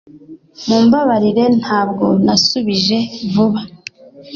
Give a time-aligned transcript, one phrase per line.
[0.67, 2.97] Mumbabarire ntabwo nasubije
[3.31, 3.61] vuba